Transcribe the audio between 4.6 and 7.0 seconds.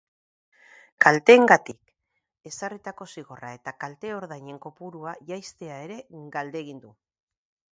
kopurua jaistea ere galdegin du.